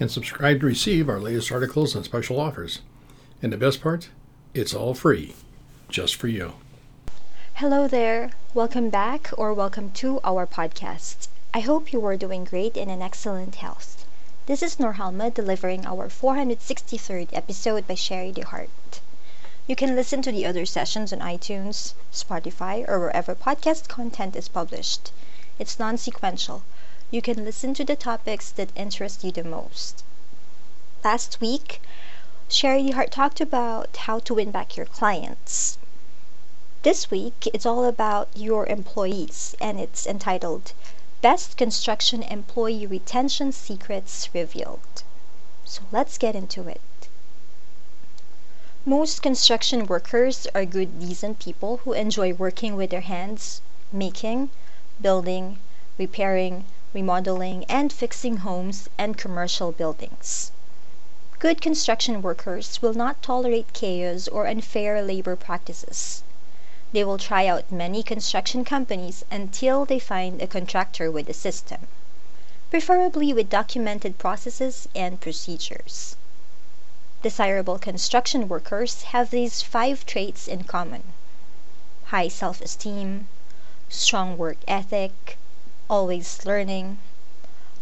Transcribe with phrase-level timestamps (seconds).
[0.00, 2.80] and subscribe to receive our latest articles and special offers.
[3.42, 4.08] And the best part,
[4.52, 5.34] it's all free,
[5.88, 6.54] just for you.
[7.54, 8.32] Hello there.
[8.52, 11.28] Welcome back or welcome to our podcast.
[11.52, 14.04] I hope you are doing great and in excellent health.
[14.46, 18.68] This is Norhalma delivering our 463rd episode by Shari DeHart.
[19.66, 24.48] You can listen to the other sessions on iTunes, Spotify, or wherever podcast content is
[24.48, 25.12] published.
[25.58, 26.62] It's non sequential,
[27.14, 30.02] you can listen to the topics that interest you the most.
[31.04, 31.80] Last week,
[32.48, 35.78] Shari Hart talked about how to win back your clients.
[36.82, 40.72] This week, it's all about your employees, and it's entitled
[41.22, 45.04] Best Construction Employee Retention Secrets Revealed.
[45.64, 46.80] So let's get into it.
[48.84, 53.60] Most construction workers are good, decent people who enjoy working with their hands,
[53.92, 54.50] making,
[55.00, 55.60] building,
[55.96, 56.64] repairing,
[56.94, 60.52] remodeling, and fixing homes and commercial buildings.
[61.40, 66.22] Good construction workers will not tolerate chaos or unfair labor practices.
[66.92, 71.88] They will try out many construction companies until they find a contractor with a system,
[72.70, 76.14] preferably with documented processes and procedures.
[77.22, 81.02] Desirable construction workers have these five traits in common
[82.06, 83.26] high self esteem,
[83.88, 85.36] strong work ethic,
[85.90, 86.98] always learning,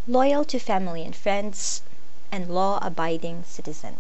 [0.09, 1.83] loyal to family and friends,
[2.33, 3.97] and law abiding citizen.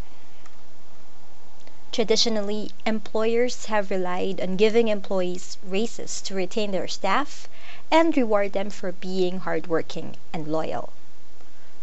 [1.92, 7.49] Traditionally, employers have relied on giving employees raises to retain their staff
[7.91, 10.88] and reward them for being hardworking and loyal.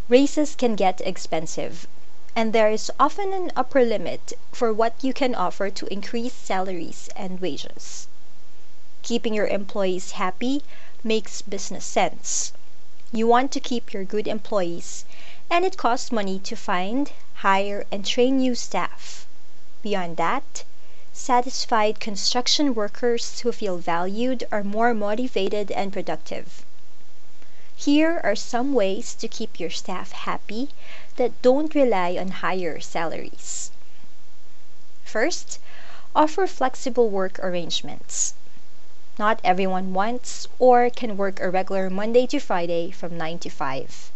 [0.08, 1.88] Raises can get expensive,
[2.36, 7.10] and there is often an upper limit for what you can offer to increase salaries
[7.16, 8.08] and wages.
[9.02, 10.62] Keeping your employees happy
[11.04, 12.52] makes business sense.
[13.14, 15.06] You want to keep your good employees,
[15.50, 19.26] and it costs money to find, hire, and train new staff.
[19.82, 20.64] Beyond that,
[21.14, 26.66] satisfied construction workers who feel valued are more motivated and productive.
[27.76, 30.70] Here are some ways to keep your staff happy
[31.16, 33.72] that don't rely on higher salaries.
[35.06, 35.60] First,
[36.14, 38.34] offer flexible work arrangements.
[39.20, 44.12] Not everyone wants or can work a regular Monday to Friday from 9 to 5.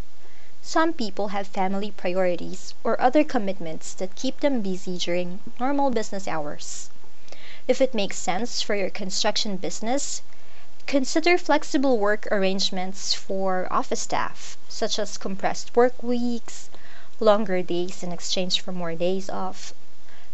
[0.61, 6.25] Some people have family priorities or other commitments that keep them busy during normal business
[6.25, 6.89] hours.
[7.67, 10.21] If it makes sense for your construction business,
[10.87, 16.69] consider flexible work arrangements for office staff, such as compressed work weeks,
[17.19, 19.73] longer days in exchange for more days off,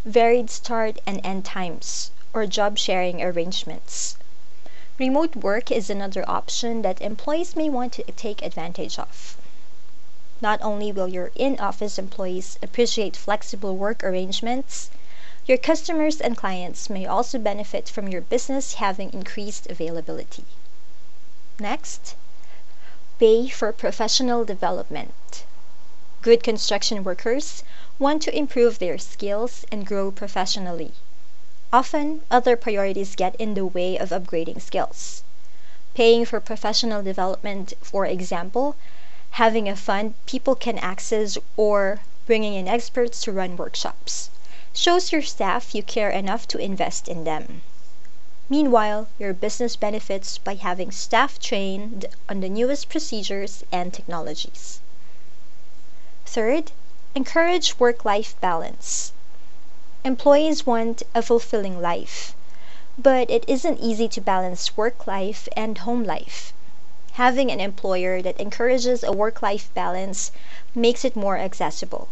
[0.06, 4.16] varied start and end times, or job sharing arrangements.
[5.00, 9.38] Remote work is another option that employees may want to take advantage of.
[10.42, 14.90] Not only will your in office employees appreciate flexible work arrangements,
[15.46, 20.44] your customers and clients may also benefit from your business having increased availability.
[21.62, 22.16] Next,
[23.20, 25.46] pay for professional development.
[26.22, 27.64] Good construction workers
[28.00, 30.92] want to improve their skills and grow professionally.
[31.72, 35.22] Often, other priorities get in the way of upgrading skills.
[35.94, 38.76] Paying for professional development, for example,
[39.32, 44.32] having a fund people can access, or bringing in experts to run workshops,
[44.74, 47.62] shows your staff you care enough to invest in them.
[48.50, 54.80] Meanwhile, your business benefits by having staff trained on the newest procedures and technologies.
[56.26, 56.72] Third,
[57.14, 59.14] encourage work life balance.
[60.06, 62.34] Employees want a fulfilling life,
[62.98, 66.54] but it isn't easy to balance work life and home life.
[67.16, 70.32] Having an employer that encourages a work life balance
[70.74, 72.08] makes it more accessible.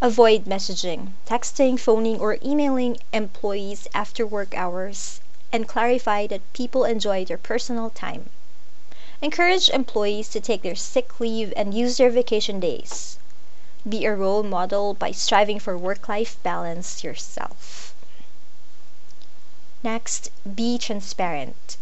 [0.00, 5.20] Avoid messaging, texting, phoning, or emailing employees after work hours,
[5.52, 8.30] and clarify that people enjoy their personal time.
[9.20, 13.18] Encourage employees to take their sick leave and use their vacation days.
[13.88, 17.94] Be a role model by striving for work life balance yourself.
[19.82, 21.78] Next, be transparent.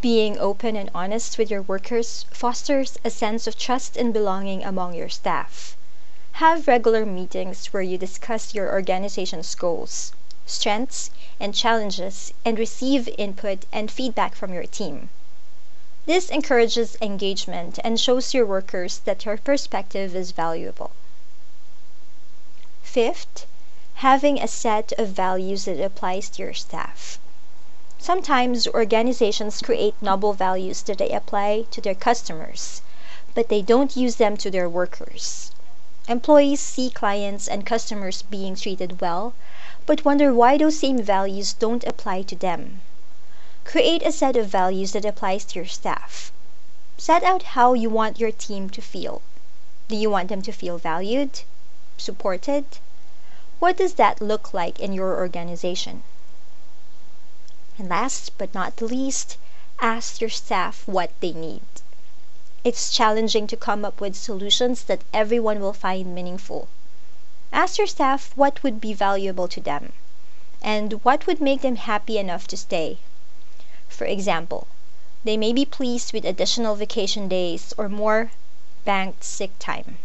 [0.00, 4.94] Being open and honest with your workers fosters a sense of trust and belonging among
[4.94, 5.76] your staff.
[6.40, 10.12] Have regular meetings where you discuss your organization's goals,
[10.46, 15.10] strengths, and challenges and receive input and feedback from your team.
[16.06, 20.92] This encourages engagement and shows your workers that your perspective is valuable.
[22.84, 23.44] Fifth,
[23.96, 27.18] having a set of values that applies to your staff.
[27.98, 32.82] Sometimes organizations create noble values that they apply to their customers,
[33.34, 35.50] but they don't use them to their workers.
[36.06, 39.34] Employees see clients and customers being treated well,
[39.86, 42.80] but wonder why those same values don't apply to them.
[43.76, 46.32] Create a set of values that applies to your staff.
[46.96, 49.20] Set out how you want your team to feel.
[49.88, 51.42] Do you want them to feel valued?
[51.98, 52.64] Supported?
[53.58, 56.04] What does that look like in your organization?
[57.76, 59.36] And last but not the least,
[59.78, 61.60] ask your staff what they need.
[62.64, 66.68] It's challenging to come up with solutions that everyone will find meaningful.
[67.52, 69.92] Ask your staff what would be valuable to them
[70.62, 73.00] and what would make them happy enough to stay.
[73.88, 74.66] For example,
[75.22, 78.32] they may be pleased with additional vacation days or more
[78.84, 79.98] banked sick time.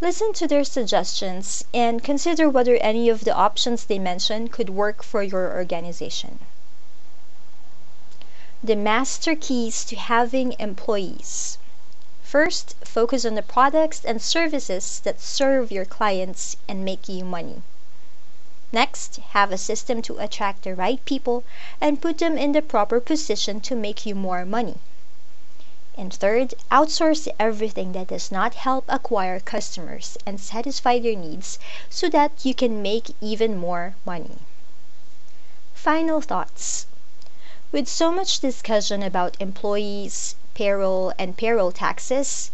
[0.00, 5.04] Listen to their suggestions and consider whether any of the options they mention could work
[5.04, 6.40] for your organization.
[8.64, 11.58] The master keys to having employees.
[12.24, 17.62] First, focus on the products and services that serve your clients and make you money.
[18.70, 21.42] Next, have a system to attract the right people
[21.80, 24.76] and put them in the proper position to make you more money.
[25.96, 32.10] And third, outsource everything that does not help acquire customers and satisfy their needs so
[32.10, 34.38] that you can make even more money.
[35.72, 36.86] Final thoughts.
[37.72, 42.50] With so much discussion about employees, payroll, and payroll taxes,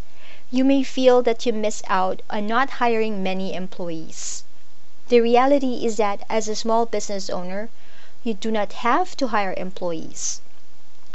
[0.49, 4.45] you may feel that you miss out on not hiring many employees.
[5.07, 7.69] The reality is that as a small business owner,
[8.23, 10.41] you do not have to hire employees.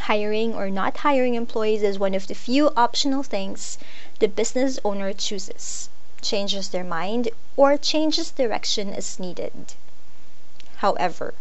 [0.03, 3.79] Hiring or not hiring employees is one of the few optional things
[4.21, 5.89] the business owner chooses,
[6.23, 9.75] changes their mind, or changes direction as needed.
[10.77, 11.35] However,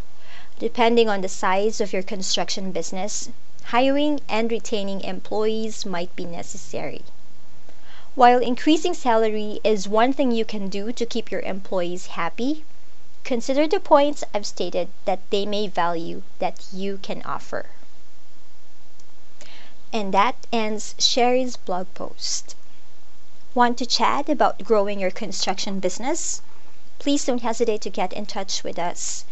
[0.57, 3.29] depending on the size of your construction business,
[3.65, 7.03] hiring and retaining employees might be necessary.
[8.19, 12.65] While increasing salary is one thing you can do to keep your employees happy,
[13.23, 17.67] consider the points I've stated that they may value that you can offer.
[19.93, 22.55] And that ends Shari's blog post.
[23.55, 26.41] Want to chat about growing your construction business?
[26.97, 29.23] Please don't hesitate to get in touch with us.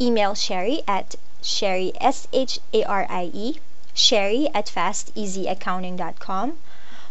[0.00, 3.58] Email Shari at Shari S H A R I E
[3.94, 6.58] Shari at fasteasyaccounting.com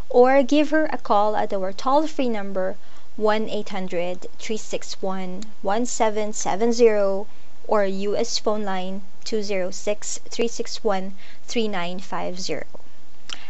[0.10, 2.78] or give her a call at our toll free number
[3.18, 7.28] 1 800 361 1770
[7.68, 11.14] or US phone line 206 361
[11.46, 12.66] 3950.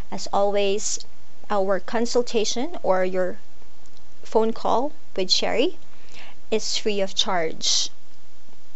[0.09, 0.99] As always,
[1.51, 3.37] our consultation or your
[4.23, 5.77] phone call with Shari
[6.49, 7.91] is free of charge.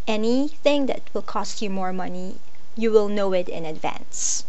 [0.06, 2.36] Anything that will cost you more money,
[2.75, 4.45] you will know it in advance.